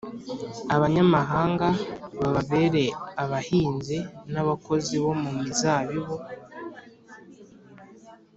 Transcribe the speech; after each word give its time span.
abanyamahanga 0.75 1.67
bababere 2.19 2.85
abahinzi 3.23 3.97
n’abakozi 4.33 4.95
bo 5.03 5.11
mu 5.21 5.29
mizabibu. 5.39 6.15